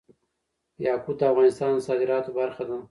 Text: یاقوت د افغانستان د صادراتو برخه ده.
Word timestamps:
یاقوت 0.85 1.17
د 1.19 1.21
افغانستان 1.31 1.69
د 1.75 1.79
صادراتو 1.87 2.29
برخه 2.39 2.63
ده. 2.69 2.77